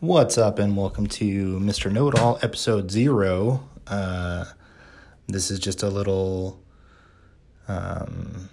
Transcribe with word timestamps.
What's 0.00 0.36
up, 0.36 0.58
and 0.58 0.76
welcome 0.76 1.06
to 1.06 1.58
Mr. 1.58 1.90
Know 1.90 2.08
It 2.08 2.18
All, 2.18 2.38
episode 2.42 2.90
zero. 2.90 3.66
Uh, 3.86 4.44
this 5.26 5.50
is 5.50 5.58
just 5.58 5.82
a 5.82 5.88
little 5.88 6.60
um, 7.66 8.50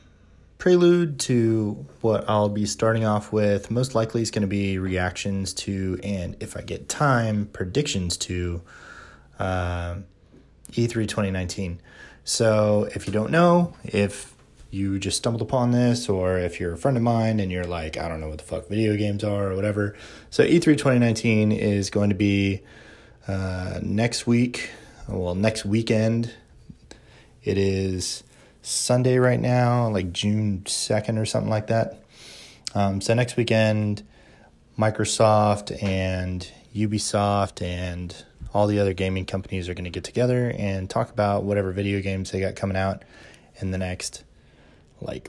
prelude 0.58 1.20
to 1.20 1.86
what 2.00 2.24
I'll 2.30 2.48
be 2.48 2.66
starting 2.66 3.04
off 3.04 3.34
with. 3.34 3.70
Most 3.70 3.94
likely, 3.94 4.22
is 4.22 4.32
going 4.32 4.44
to 4.44 4.48
be 4.48 4.78
reactions 4.78 5.54
to, 5.56 6.00
and 6.02 6.38
if 6.40 6.56
I 6.56 6.62
get 6.62 6.88
time, 6.88 7.50
predictions 7.52 8.16
to 8.20 8.62
uh, 9.38 9.96
E3 10.72 10.94
2019. 11.10 11.82
So, 12.24 12.88
if 12.96 13.06
you 13.06 13.12
don't 13.12 13.32
know, 13.32 13.76
if 13.84 14.33
you 14.74 14.98
just 14.98 15.18
stumbled 15.18 15.44
upon 15.44 15.70
this, 15.70 16.10
or 16.10 16.40
if 16.40 16.60
you're 16.60 16.74
a 16.74 16.78
friend 16.78 16.98
of 16.98 17.04
mine 17.04 17.40
and 17.40 17.52
you're 17.52 17.64
like, 17.64 17.96
I 17.96 18.10
don't 18.10 18.20
know 18.20 18.30
what 18.30 18.40
the 18.40 18.44
fuck 18.44 18.68
video 18.68 18.98
games 18.98 19.24
are 19.24 19.52
or 19.52 19.56
whatever. 19.56 19.96
So 20.32 20.44
E3 20.44 20.64
2019 20.64 21.52
is 21.52 21.92
going 21.92 22.10
to 22.10 22.16
be 22.16 22.62
uh, 23.28 23.80
next 23.84 24.26
week, 24.26 24.72
well, 25.08 25.36
next 25.36 25.64
weekend. 25.64 26.34
It 27.44 27.60
is 27.60 28.24
Sunday 28.64 29.20
right 29.20 29.40
now, 29.40 29.90
like 29.90 30.12
June 30.12 30.64
2nd 30.66 31.22
or 31.22 31.26
something 31.26 31.52
like 31.52 31.68
that. 31.68 32.04
Um, 32.74 33.00
so 33.00 33.14
next 33.14 33.38
weekend, 33.38 34.02
Microsoft 34.78 35.84
and 35.84 36.50
Ubisoft 36.76 37.62
and 37.62 38.26
all 38.56 38.66
the 38.66 38.80
other 38.80 38.94
gaming 38.94 39.28
companies 39.28 39.70
are 39.70 39.76
going 39.76 39.84
to 39.84 39.92
get 39.92 40.04
together 40.04 40.52
and 40.58 40.90
talk 40.90 41.12
about 41.12 41.44
whatever 41.44 41.72
video 41.72 42.02
games 42.02 42.32
they 42.32 42.40
got 42.40 42.56
coming 42.56 42.78
out 42.78 43.04
in 43.62 43.70
the 43.70 43.78
next 43.78 44.24
like 45.04 45.28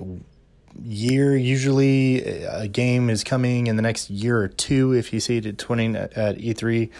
year. 0.83 1.37
Usually, 1.37 2.23
a 2.23 2.69
game 2.69 3.10
is 3.10 3.24
coming 3.24 3.66
in 3.66 3.77
the 3.77 3.83
next 3.83 4.10
year 4.10 4.38
or 4.41 4.48
two 4.48 4.92
if 4.92 5.12
you 5.12 5.20
see 5.20 5.38
it 5.38 5.47
at 5.47 5.59
20 5.59 5.97
at 5.97 6.38
E3. 6.38 6.91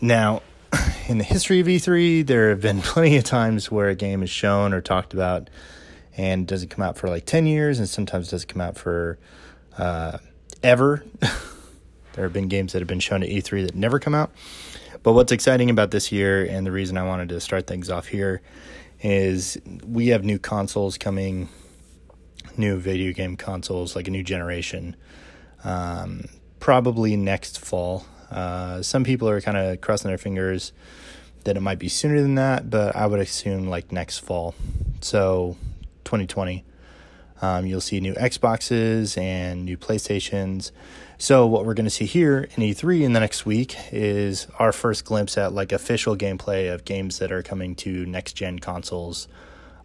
Now, 0.00 0.42
in 1.08 1.18
the 1.18 1.24
history 1.24 1.60
of 1.60 1.66
E3, 1.66 2.26
there 2.26 2.50
have 2.50 2.60
been 2.60 2.80
plenty 2.82 3.16
of 3.16 3.24
times 3.24 3.70
where 3.70 3.88
a 3.88 3.94
game 3.94 4.22
is 4.22 4.30
shown 4.30 4.72
or 4.72 4.80
talked 4.80 5.14
about 5.14 5.50
and 6.16 6.46
doesn't 6.46 6.68
come 6.68 6.84
out 6.84 6.96
for 6.96 7.08
like 7.08 7.24
10 7.24 7.46
years 7.46 7.78
and 7.78 7.88
sometimes 7.88 8.30
doesn't 8.30 8.48
come 8.48 8.60
out 8.60 8.76
for 8.76 9.18
uh, 9.78 10.18
ever. 10.62 11.04
there 12.12 12.24
have 12.24 12.32
been 12.32 12.48
games 12.48 12.72
that 12.72 12.80
have 12.80 12.88
been 12.88 13.00
shown 13.00 13.22
at 13.22 13.28
E3 13.28 13.66
that 13.66 13.74
never 13.74 13.98
come 13.98 14.14
out. 14.14 14.30
But 15.02 15.12
what's 15.12 15.32
exciting 15.32 15.70
about 15.70 15.92
this 15.92 16.12
year, 16.12 16.44
and 16.44 16.66
the 16.66 16.72
reason 16.72 16.98
I 16.98 17.04
wanted 17.04 17.30
to 17.30 17.40
start 17.40 17.66
things 17.66 17.88
off 17.88 18.08
here, 18.08 18.42
is 19.02 19.56
we 19.86 20.08
have 20.08 20.24
new 20.24 20.38
consoles 20.38 20.98
coming 20.98 21.48
new 22.60 22.76
video 22.78 23.12
game 23.12 23.36
consoles, 23.36 23.96
like 23.96 24.06
a 24.06 24.10
new 24.10 24.22
generation, 24.22 24.94
um, 25.64 26.24
probably 26.60 27.16
next 27.16 27.58
fall. 27.58 28.06
Uh, 28.30 28.82
some 28.82 29.02
people 29.02 29.28
are 29.28 29.40
kind 29.40 29.56
of 29.56 29.80
crossing 29.80 30.08
their 30.08 30.18
fingers 30.18 30.72
that 31.44 31.56
it 31.56 31.60
might 31.60 31.78
be 31.78 31.88
sooner 31.88 32.20
than 32.20 32.36
that, 32.36 32.70
but 32.70 32.94
I 32.94 33.06
would 33.06 33.18
assume 33.18 33.68
like 33.68 33.90
next 33.90 34.18
fall. 34.18 34.54
So 35.00 35.56
2020. 36.04 36.64
Um, 37.42 37.64
you'll 37.64 37.80
see 37.80 38.00
new 38.00 38.14
Xboxes 38.14 39.16
and 39.16 39.64
new 39.64 39.78
PlayStations. 39.78 40.72
So 41.16 41.46
what 41.46 41.64
we're 41.64 41.74
going 41.74 41.86
to 41.86 41.90
see 41.90 42.04
here 42.04 42.48
in 42.56 42.62
E3 42.62 43.02
in 43.02 43.12
the 43.12 43.20
next 43.20 43.46
week 43.46 43.76
is 43.92 44.46
our 44.58 44.72
first 44.72 45.04
glimpse 45.04 45.38
at 45.38 45.52
like 45.52 45.72
official 45.72 46.16
gameplay 46.16 46.72
of 46.72 46.84
games 46.84 47.18
that 47.18 47.32
are 47.32 47.42
coming 47.42 47.74
to 47.76 48.04
next 48.06 48.34
gen 48.34 48.58
consoles 48.58 49.28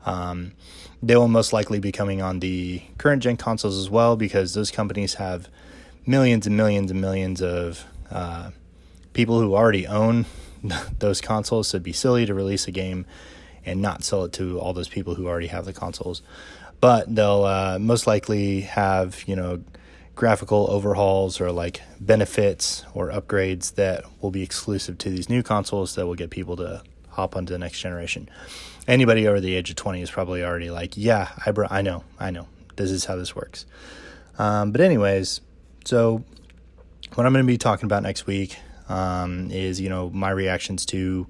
um, 0.05 0.53
they 1.01 1.15
will 1.15 1.27
most 1.27 1.53
likely 1.53 1.79
be 1.79 1.91
coming 1.91 2.21
on 2.21 2.39
the 2.39 2.81
current 2.97 3.23
gen 3.23 3.37
consoles 3.37 3.77
as 3.77 3.89
well 3.89 4.15
because 4.15 4.53
those 4.53 4.71
companies 4.71 5.15
have 5.15 5.49
millions 6.05 6.47
and 6.47 6.55
millions 6.55 6.91
and 6.91 7.01
millions 7.01 7.41
of 7.41 7.85
uh, 8.11 8.51
people 9.13 9.39
who 9.39 9.55
already 9.55 9.87
own 9.87 10.25
those 10.99 11.21
consoles. 11.21 11.69
So 11.69 11.77
it'd 11.77 11.83
be 11.83 11.93
silly 11.93 12.25
to 12.25 12.33
release 12.33 12.67
a 12.67 12.71
game 12.71 13.05
and 13.65 13.81
not 13.81 14.03
sell 14.03 14.23
it 14.25 14.33
to 14.33 14.59
all 14.59 14.73
those 14.73 14.87
people 14.87 15.15
who 15.15 15.27
already 15.27 15.47
have 15.47 15.65
the 15.65 15.73
consoles. 15.73 16.21
But 16.79 17.13
they'll 17.13 17.45
uh, 17.45 17.79
most 17.79 18.05
likely 18.05 18.61
have, 18.61 19.23
you 19.25 19.35
know, 19.35 19.63
graphical 20.13 20.69
overhauls 20.69 21.41
or 21.41 21.51
like 21.51 21.81
benefits 21.99 22.85
or 22.93 23.09
upgrades 23.09 23.75
that 23.75 24.05
will 24.21 24.31
be 24.31 24.43
exclusive 24.43 24.97
to 24.99 25.09
these 25.09 25.29
new 25.29 25.43
consoles 25.43 25.95
that 25.95 26.05
will 26.05 26.15
get 26.15 26.29
people 26.29 26.55
to 26.55 26.81
hop 27.15 27.35
onto 27.35 27.51
the 27.53 27.59
next 27.59 27.79
generation 27.79 28.29
anybody 28.87 29.27
over 29.27 29.39
the 29.39 29.55
age 29.55 29.69
of 29.69 29.75
20 29.75 30.01
is 30.01 30.11
probably 30.11 30.43
already 30.43 30.69
like, 30.69 30.95
yeah, 30.95 31.29
I, 31.45 31.51
br- 31.51 31.65
I 31.69 31.81
know, 31.81 32.03
I 32.19 32.31
know. 32.31 32.47
This 32.75 32.91
is 32.91 33.05
how 33.05 33.15
this 33.15 33.35
works. 33.35 33.65
Um, 34.37 34.71
but, 34.71 34.81
anyways, 34.81 35.41
so 35.85 36.23
what 37.13 37.25
I'm 37.25 37.33
going 37.33 37.45
to 37.45 37.47
be 37.47 37.57
talking 37.57 37.85
about 37.85 38.03
next 38.03 38.27
week 38.27 38.57
um, 38.89 39.49
is, 39.51 39.79
you 39.79 39.89
know, 39.89 40.09
my 40.09 40.29
reactions 40.29 40.85
to 40.87 41.27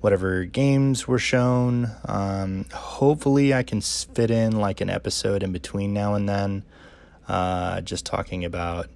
whatever 0.00 0.44
games 0.44 1.06
were 1.06 1.20
shown. 1.20 1.90
Um, 2.06 2.66
hopefully, 2.72 3.54
I 3.54 3.62
can 3.62 3.80
fit 3.80 4.30
in 4.30 4.58
like 4.58 4.80
an 4.80 4.90
episode 4.90 5.42
in 5.42 5.52
between 5.52 5.94
now 5.94 6.14
and 6.14 6.28
then, 6.28 6.64
uh, 7.28 7.80
just 7.82 8.04
talking 8.04 8.44
about 8.44 8.88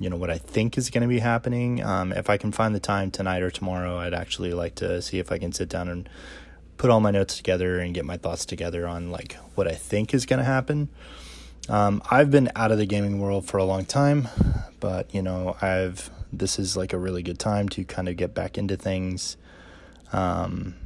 you 0.00 0.08
know 0.08 0.16
what 0.16 0.30
I 0.30 0.38
think 0.38 0.78
is 0.78 0.90
going 0.90 1.02
to 1.02 1.08
be 1.08 1.18
happening. 1.20 1.84
Um, 1.84 2.12
if 2.12 2.30
I 2.30 2.38
can 2.38 2.50
find 2.50 2.74
the 2.74 2.80
time 2.80 3.10
tonight 3.10 3.42
or 3.42 3.50
tomorrow, 3.50 3.98
I'd 3.98 4.14
actually 4.14 4.52
like 4.54 4.74
to 4.76 5.00
see 5.02 5.18
if 5.18 5.30
I 5.30 5.38
can 5.38 5.52
sit 5.52 5.68
down 5.68 5.88
and 5.88 6.08
put 6.78 6.88
all 6.88 7.00
my 7.00 7.10
notes 7.10 7.36
together 7.36 7.78
and 7.78 7.94
get 7.94 8.06
my 8.06 8.16
thoughts 8.16 8.46
together 8.46 8.88
on 8.88 9.10
like 9.10 9.34
what 9.54 9.68
I 9.68 9.74
think 9.74 10.14
is 10.14 10.24
going 10.24 10.38
to 10.38 10.44
happen. 10.44 10.88
Um, 11.68 12.02
I've 12.10 12.30
been 12.30 12.50
out 12.56 12.72
of 12.72 12.78
the 12.78 12.86
gaming 12.86 13.20
world 13.20 13.44
for 13.44 13.58
a 13.58 13.64
long 13.64 13.84
time, 13.84 14.26
but 14.80 15.14
you 15.14 15.20
know, 15.20 15.56
I've 15.60 16.10
this 16.32 16.58
is 16.58 16.76
like 16.76 16.94
a 16.94 16.98
really 16.98 17.22
good 17.22 17.38
time 17.38 17.68
to 17.68 17.84
kind 17.84 18.08
of 18.08 18.16
get 18.16 18.34
back 18.34 18.56
into 18.56 18.76
things. 18.76 19.36
Um, 20.12 20.76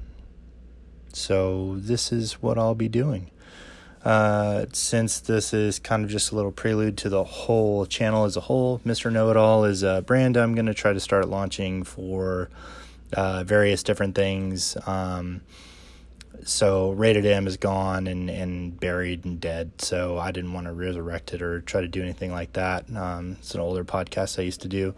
so 1.13 1.77
this 1.79 2.11
is 2.11 2.43
what 2.43 2.59
I'll 2.59 2.75
be 2.75 2.89
doing. 2.89 3.31
Uh, 4.05 4.67
since 4.73 5.21
this 5.21 5.55
is 5.55 5.79
kind 5.79 6.05
of 6.05 6.11
just 6.11 6.31
a 6.31 6.35
little 6.35 6.53
prelude 6.53 6.99
to 6.99 7.09
the 7.09 7.25
whole 7.25 7.87
channel 7.87 8.25
as 8.25 8.37
a 8.37 8.41
whole, 8.41 8.79
Mr. 8.81 9.11
Know 9.11 9.31
It 9.31 9.37
All 9.39 9.65
is 9.65 9.83
a 9.83 10.03
brand 10.03 10.37
I'm 10.37 10.55
going 10.55 10.67
to 10.67 10.75
try 10.75 10.93
to 10.93 11.01
start 11.01 11.27
launching 11.29 11.85
for 11.85 12.51
uh, 13.15 13.45
various 13.45 13.83
different 13.83 14.15
things. 14.15 14.77
Um, 14.87 15.41
so 16.45 16.91
rated 16.91 17.25
M 17.25 17.47
is 17.47 17.57
gone 17.57 18.07
and, 18.07 18.29
and 18.29 18.79
buried 18.79 19.25
and 19.25 19.41
dead. 19.41 19.73
So 19.79 20.19
I 20.19 20.33
didn't 20.33 20.53
want 20.53 20.67
to 20.67 20.75
resurrect 20.75 21.33
it 21.33 21.41
or 21.41 21.63
try 21.63 21.81
to 21.81 21.89
do 21.89 22.03
anything 22.03 22.31
like 22.31 22.53
that. 22.53 22.85
Um, 22.95 23.37
it's 23.39 23.55
an 23.55 23.61
older 23.61 23.85
podcast 23.85 24.39
I 24.39 24.43
used 24.43 24.61
to 24.63 24.69
do. 24.69 24.95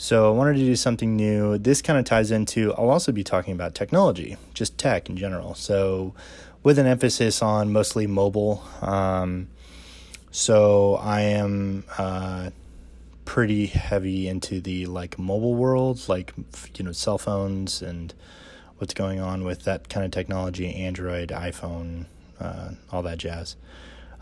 So 0.00 0.28
I 0.28 0.30
wanted 0.30 0.58
to 0.58 0.64
do 0.64 0.76
something 0.76 1.16
new. 1.16 1.58
This 1.58 1.82
kind 1.82 1.98
of 1.98 2.04
ties 2.04 2.30
into, 2.30 2.72
I'll 2.74 2.88
also 2.88 3.10
be 3.10 3.24
talking 3.24 3.52
about 3.52 3.74
technology, 3.74 4.36
just 4.54 4.78
tech 4.78 5.10
in 5.10 5.16
general. 5.16 5.56
So 5.56 6.14
with 6.62 6.78
an 6.78 6.86
emphasis 6.86 7.42
on 7.42 7.72
mostly 7.72 8.06
mobile. 8.06 8.62
Um, 8.80 9.48
so 10.30 10.94
I 11.02 11.22
am 11.22 11.82
uh, 11.98 12.50
pretty 13.24 13.66
heavy 13.66 14.28
into 14.28 14.60
the 14.60 14.86
like 14.86 15.18
mobile 15.18 15.56
world, 15.56 16.08
like, 16.08 16.32
you 16.76 16.84
know, 16.84 16.92
cell 16.92 17.18
phones 17.18 17.82
and 17.82 18.14
what's 18.76 18.94
going 18.94 19.18
on 19.18 19.42
with 19.42 19.64
that 19.64 19.88
kind 19.88 20.06
of 20.06 20.12
technology, 20.12 20.72
Android, 20.76 21.30
iPhone, 21.30 22.04
uh, 22.38 22.70
all 22.92 23.02
that 23.02 23.18
jazz. 23.18 23.56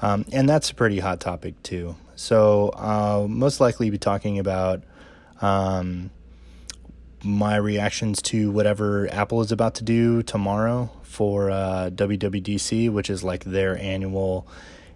Um, 0.01 0.25
and 0.33 0.49
that's 0.49 0.71
a 0.71 0.75
pretty 0.75 1.01
hot 1.01 1.21
topic 1.21 1.63
too. 1.63 1.97
So 2.15 2.73
I'll 2.77 3.29
most 3.29 3.61
likely 3.61 3.91
be 3.91 3.99
talking 3.99 4.39
about 4.39 4.83
um, 5.41 6.11
my 7.23 7.57
reactions 7.57 8.23
to 8.23 8.51
whatever 8.51 9.09
Apple 9.13 9.41
is 9.41 9.53
about 9.53 9.75
to 9.77 9.85
do 9.85 10.23
tomorrow 10.23 10.91
for 11.03 11.51
uh, 11.51 11.91
WWDC, 11.93 12.91
which 12.91 13.11
is 13.11 13.25
like 13.25 13.45
their 13.45 13.77
annual. 13.79 14.47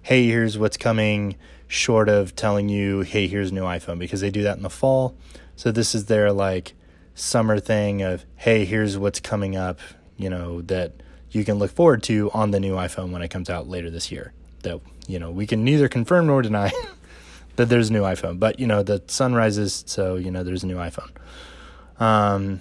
Hey, 0.02 0.26
here's 0.26 0.56
what's 0.58 0.76
coming. 0.76 1.36
Short 1.66 2.08
of 2.08 2.34
telling 2.34 2.68
you, 2.68 3.00
hey, 3.00 3.26
here's 3.26 3.52
new 3.52 3.62
iPhone, 3.62 3.98
because 3.98 4.20
they 4.20 4.30
do 4.30 4.42
that 4.42 4.56
in 4.56 4.62
the 4.62 4.70
fall. 4.70 5.16
So 5.56 5.70
this 5.70 5.94
is 5.94 6.06
their 6.06 6.32
like 6.32 6.74
summer 7.20 7.59
thing 7.60 8.03
of 8.03 8.24
hey 8.36 8.65
here's 8.65 8.97
what's 8.97 9.20
coming 9.20 9.54
up 9.54 9.78
you 10.16 10.30
know 10.30 10.62
that 10.62 10.92
you 11.30 11.44
can 11.44 11.59
look 11.59 11.70
forward 11.70 12.03
to 12.03 12.30
on 12.32 12.50
the 12.50 12.59
new 12.59 12.74
iphone 12.76 13.10
when 13.10 13.20
it 13.20 13.28
comes 13.28 13.50
out 13.50 13.68
later 13.68 13.91
this 13.91 14.10
year 14.10 14.32
that 14.62 14.80
you 15.06 15.18
know 15.18 15.30
we 15.30 15.47
can 15.47 15.62
neither 15.62 15.86
confirm 15.88 16.26
nor 16.26 16.41
deny 16.41 16.72
that 17.56 17.68
there's 17.68 17.91
a 17.91 17.92
new 17.92 18.02
iphone 18.02 18.38
but 18.38 18.58
you 18.58 18.66
know 18.66 18.82
the 18.82 19.02
sun 19.06 19.34
rises 19.34 19.84
so 19.86 20.16
you 20.16 20.30
know 20.30 20.42
there's 20.42 20.62
a 20.62 20.66
new 20.66 20.76
iphone 20.76 21.10
um, 21.98 22.60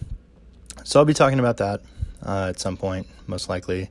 so 0.83 0.99
i'll 0.99 1.05
be 1.05 1.13
talking 1.13 1.39
about 1.39 1.57
that 1.57 1.81
uh, 2.25 2.47
at 2.49 2.59
some 2.59 2.77
point 2.77 3.07
most 3.27 3.49
likely 3.49 3.89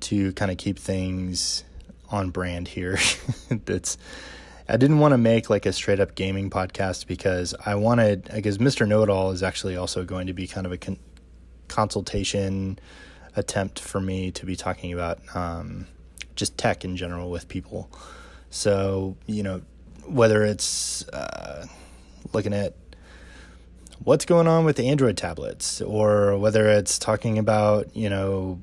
to 0.00 0.32
kind 0.32 0.50
of 0.50 0.58
keep 0.58 0.78
things 0.78 1.64
on 2.10 2.30
brand 2.30 2.68
here 2.68 2.98
that's 3.64 3.96
I 4.68 4.76
didn't 4.76 4.98
want 4.98 5.12
to 5.12 5.18
make 5.18 5.48
like 5.48 5.64
a 5.64 5.72
straight 5.72 6.00
up 6.00 6.16
gaming 6.16 6.50
podcast 6.50 7.06
because 7.06 7.54
I 7.64 7.76
wanted 7.76 8.28
because 8.34 8.58
Mr. 8.58 8.86
Know 8.86 9.04
It 9.04 9.10
All 9.10 9.30
is 9.30 9.42
actually 9.42 9.76
also 9.76 10.04
going 10.04 10.26
to 10.26 10.32
be 10.32 10.48
kind 10.48 10.66
of 10.66 10.72
a 10.72 10.76
con- 10.76 10.98
consultation 11.68 12.78
attempt 13.36 13.78
for 13.78 14.00
me 14.00 14.32
to 14.32 14.44
be 14.44 14.56
talking 14.56 14.92
about 14.92 15.20
um, 15.36 15.86
just 16.34 16.58
tech 16.58 16.84
in 16.84 16.96
general 16.96 17.30
with 17.30 17.46
people. 17.46 17.88
So 18.50 19.16
you 19.26 19.44
know 19.44 19.62
whether 20.08 20.44
it's 20.44 21.06
uh, 21.08 21.66
looking 22.32 22.52
at 22.52 22.74
what's 24.02 24.24
going 24.24 24.46
on 24.46 24.64
with 24.64 24.76
the 24.76 24.88
Android 24.88 25.16
tablets, 25.16 25.80
or 25.80 26.38
whether 26.38 26.68
it's 26.68 26.98
talking 26.98 27.38
about, 27.38 27.94
you 27.96 28.08
know, 28.08 28.62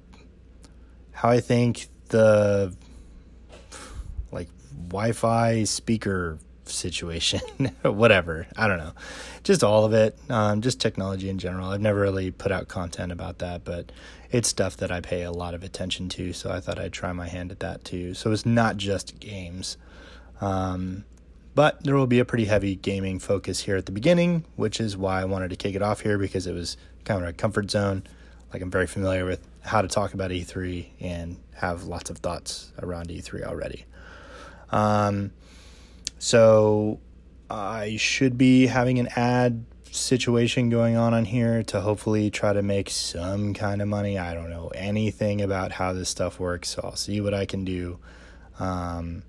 how 1.11 1.29
I 1.29 1.39
think 1.39 1.87
the 2.09 2.75
like 4.31 4.49
Wi 4.89 5.11
Fi 5.11 5.63
speaker 5.63 6.37
situation, 6.65 7.39
whatever. 7.83 8.47
I 8.57 8.67
don't 8.67 8.77
know. 8.77 8.93
Just 9.43 9.63
all 9.63 9.85
of 9.85 9.93
it. 9.93 10.17
Um, 10.29 10.61
just 10.61 10.79
technology 10.79 11.29
in 11.29 11.37
general. 11.37 11.69
I've 11.69 11.81
never 11.81 11.99
really 11.99 12.31
put 12.31 12.51
out 12.51 12.67
content 12.67 13.11
about 13.11 13.39
that, 13.39 13.63
but 13.63 13.91
it's 14.31 14.47
stuff 14.47 14.77
that 14.77 14.91
I 14.91 15.01
pay 15.01 15.23
a 15.23 15.31
lot 15.31 15.53
of 15.53 15.63
attention 15.63 16.09
to. 16.09 16.33
So 16.33 16.51
I 16.51 16.59
thought 16.59 16.79
I'd 16.79 16.93
try 16.93 17.11
my 17.13 17.27
hand 17.27 17.51
at 17.51 17.59
that 17.59 17.83
too. 17.83 18.13
So 18.13 18.31
it's 18.31 18.45
not 18.45 18.77
just 18.77 19.19
games. 19.19 19.77
Um, 20.41 21.05
but 21.55 21.83
there 21.83 21.95
will 21.95 22.07
be 22.07 22.19
a 22.19 22.25
pretty 22.25 22.45
heavy 22.45 22.75
gaming 22.75 23.19
focus 23.19 23.61
here 23.61 23.75
at 23.75 23.85
the 23.85 23.91
beginning, 23.91 24.45
which 24.55 24.79
is 24.79 24.97
why 24.97 25.21
I 25.21 25.25
wanted 25.25 25.49
to 25.51 25.55
kick 25.55 25.75
it 25.75 25.81
off 25.81 26.01
here 26.01 26.17
because 26.17 26.47
it 26.47 26.53
was 26.53 26.77
kind 27.05 27.21
of 27.21 27.29
a 27.29 27.33
comfort 27.33 27.69
zone. 27.69 28.03
Like 28.51 28.61
I'm 28.61 28.71
very 28.71 28.87
familiar 28.87 29.25
with 29.25 29.45
how 29.61 29.81
to 29.81 29.87
talk 29.87 30.13
about 30.13 30.31
E3 30.31 30.87
and 30.99 31.37
have 31.55 31.83
lots 31.83 32.09
of 32.09 32.17
thoughts 32.17 32.71
around 32.81 33.09
E3 33.09 33.43
already. 33.43 33.85
Um, 34.71 35.31
so 36.17 36.99
I 37.49 37.97
should 37.97 38.37
be 38.37 38.67
having 38.67 38.99
an 38.99 39.09
ad 39.15 39.65
situation 39.91 40.69
going 40.69 40.95
on 40.95 41.13
on 41.13 41.25
here 41.25 41.61
to 41.63 41.81
hopefully 41.81 42.31
try 42.31 42.53
to 42.53 42.63
make 42.63 42.89
some 42.89 43.53
kind 43.53 43.81
of 43.81 43.87
money. 43.87 44.17
I 44.17 44.33
don't 44.33 44.49
know 44.49 44.69
anything 44.69 45.41
about 45.41 45.71
how 45.73 45.93
this 45.93 46.09
stuff 46.09 46.39
works, 46.39 46.69
so 46.69 46.81
I'll 46.83 46.95
see 46.95 47.21
what 47.21 47.33
I 47.33 47.45
can 47.45 47.63
do. 47.63 47.99
Um, 48.59 49.23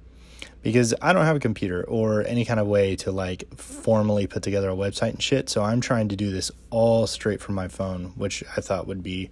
because 0.63 0.95
I 1.03 1.13
don't 1.13 1.25
have 1.25 1.37
a 1.37 1.41
computer 1.41 1.85
or 1.85 2.25
any 2.27 2.45
kind 2.45 2.59
of 2.59 2.67
way 2.67 2.97
to 2.97 3.13
like 3.13 3.45
formally 3.57 4.27
put 4.27 4.43
together 4.43 4.71
a 4.71 4.75
website 4.75 5.11
and 5.11 5.23
shit. 5.23 5.49
So 5.49 5.63
I'm 5.63 5.81
trying 5.81 6.09
to 6.09 6.17
do 6.17 6.31
this 6.31 6.51
all 6.71 7.07
straight 7.07 7.41
from 7.41 7.55
my 7.55 7.69
phone, 7.69 8.13
which 8.17 8.43
I 8.57 8.61
thought 8.61 8.87
would 8.87 9.03
be 9.03 9.31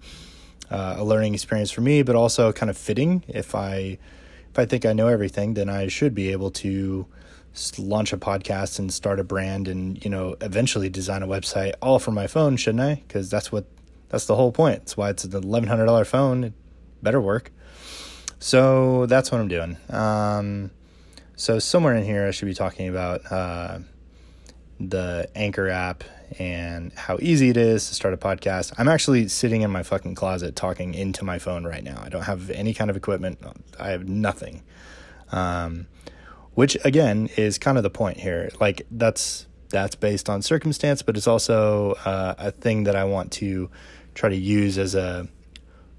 uh, 0.70 0.96
a 0.98 1.04
learning 1.04 1.34
experience 1.34 1.70
for 1.70 1.80
me, 1.80 2.02
but 2.02 2.16
also 2.16 2.52
kind 2.52 2.70
of 2.70 2.76
fitting. 2.76 3.24
If 3.28 3.54
I 3.54 3.98
if 4.50 4.58
I 4.58 4.66
think 4.66 4.84
I 4.84 4.92
know 4.92 5.08
everything, 5.08 5.54
then 5.54 5.70
I 5.70 5.88
should 5.88 6.14
be 6.14 6.30
able 6.30 6.50
to 6.50 7.06
launch 7.78 8.12
a 8.12 8.18
podcast 8.18 8.78
and 8.78 8.92
start 8.92 9.20
a 9.20 9.24
brand 9.24 9.68
and 9.68 10.02
you 10.02 10.10
know 10.10 10.34
eventually 10.40 10.88
design 10.88 11.22
a 11.22 11.26
website 11.26 11.74
all 11.82 11.98
from 11.98 12.14
my 12.14 12.26
phone 12.26 12.56
shouldn't 12.56 12.82
i 12.82 12.94
because 13.06 13.28
that's 13.28 13.52
what 13.52 13.66
that's 14.08 14.24
the 14.24 14.34
whole 14.34 14.50
point 14.50 14.78
that's 14.78 14.96
why 14.96 15.10
it's 15.10 15.24
an 15.24 15.32
$1100 15.32 16.06
phone 16.06 16.44
it 16.44 16.52
better 17.02 17.20
work 17.20 17.52
so 18.38 19.04
that's 19.04 19.30
what 19.30 19.38
i'm 19.38 19.48
doing 19.48 19.76
um, 19.90 20.70
so 21.42 21.58
somewhere 21.58 21.94
in 21.94 22.04
here 22.04 22.26
i 22.26 22.30
should 22.30 22.46
be 22.46 22.54
talking 22.54 22.88
about 22.88 23.20
uh, 23.30 23.78
the 24.80 25.28
anchor 25.34 25.68
app 25.68 26.04
and 26.38 26.92
how 26.94 27.18
easy 27.20 27.50
it 27.50 27.56
is 27.56 27.88
to 27.88 27.94
start 27.94 28.14
a 28.14 28.16
podcast 28.16 28.72
i'm 28.78 28.88
actually 28.88 29.28
sitting 29.28 29.62
in 29.62 29.70
my 29.70 29.82
fucking 29.82 30.14
closet 30.14 30.56
talking 30.56 30.94
into 30.94 31.24
my 31.24 31.38
phone 31.38 31.64
right 31.64 31.84
now 31.84 32.00
i 32.04 32.08
don't 32.08 32.24
have 32.24 32.50
any 32.50 32.72
kind 32.72 32.90
of 32.90 32.96
equipment 32.96 33.38
i 33.78 33.90
have 33.90 34.08
nothing 34.08 34.62
um, 35.32 35.86
which 36.54 36.76
again 36.84 37.28
is 37.36 37.58
kind 37.58 37.76
of 37.76 37.82
the 37.82 37.90
point 37.90 38.18
here. 38.18 38.50
Like 38.60 38.86
that's 38.90 39.46
that's 39.70 39.94
based 39.94 40.28
on 40.28 40.42
circumstance, 40.42 41.02
but 41.02 41.16
it's 41.16 41.26
also 41.26 41.92
uh, 42.04 42.34
a 42.38 42.50
thing 42.50 42.84
that 42.84 42.94
I 42.94 43.04
want 43.04 43.32
to 43.32 43.70
try 44.14 44.28
to 44.28 44.36
use 44.36 44.76
as 44.76 44.94
a 44.94 45.28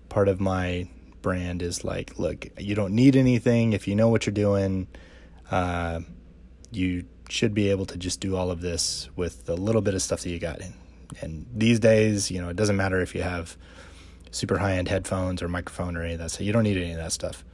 part 0.10 0.28
of 0.28 0.40
my 0.40 0.88
brand. 1.22 1.62
Is 1.62 1.84
like, 1.84 2.18
look, 2.20 2.48
you 2.58 2.76
don't 2.76 2.94
need 2.94 3.16
anything 3.16 3.74
if 3.74 3.88
you 3.88 3.96
know 3.96 4.10
what 4.10 4.26
you're 4.26 4.34
doing. 4.34 4.88
Uh, 5.54 6.00
you 6.72 7.06
should 7.30 7.54
be 7.54 7.70
able 7.70 7.86
to 7.86 7.96
just 7.96 8.20
do 8.20 8.36
all 8.36 8.50
of 8.50 8.62
this 8.62 9.08
with 9.16 9.48
a 9.48 9.54
little 9.54 9.84
bit 9.84 9.94
of 9.94 10.02
stuff 10.02 10.22
that 10.22 10.32
you 10.32 10.40
got 10.40 10.60
in. 10.60 10.74
And 11.22 11.46
these 11.54 11.80
days, 11.80 12.32
you 12.32 12.42
know, 12.42 12.50
it 12.50 12.56
doesn't 12.56 12.76
matter 12.76 13.00
if 13.02 13.14
you 13.14 13.22
have 13.22 13.56
super 14.32 14.58
high 14.58 14.78
end 14.78 14.88
headphones 14.88 15.44
or 15.44 15.48
microphone 15.48 15.96
or 15.96 16.02
any 16.02 16.14
of 16.14 16.20
that. 16.22 16.32
So 16.32 16.44
you 16.44 16.54
don't 16.54 16.64
need 16.64 16.78
any 16.78 16.90
of 16.90 16.98
that 16.98 17.12
stuff. 17.12 17.46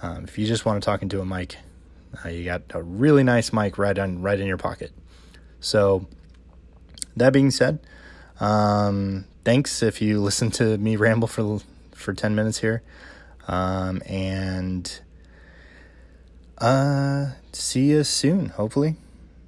Um, 0.00 0.24
if 0.24 0.38
you 0.38 0.46
just 0.46 0.64
want 0.64 0.82
to 0.82 0.86
talk 0.86 1.02
into 1.02 1.20
a 1.20 1.26
mic, 1.26 1.58
uh, 2.24 2.30
you 2.30 2.46
got 2.46 2.62
a 2.70 2.82
really 2.82 3.22
nice 3.22 3.52
mic 3.52 3.76
right 3.76 3.98
on 3.98 4.22
right 4.22 4.40
in 4.40 4.46
your 4.46 4.56
pocket. 4.56 4.92
So 5.60 6.06
that 7.14 7.34
being 7.34 7.50
said, 7.50 7.78
um, 8.40 9.26
thanks 9.44 9.82
if 9.82 10.00
you 10.00 10.18
listen 10.28 10.50
to 10.52 10.78
me 10.78 10.96
ramble 10.96 11.28
for 11.28 11.60
for 11.92 12.14
ten 12.14 12.34
minutes 12.34 12.60
here, 12.60 12.82
um, 13.48 14.00
and 14.06 15.00
uh, 16.58 17.32
see 17.52 17.90
you 17.90 18.04
soon. 18.04 18.50
Hopefully. 18.50 18.96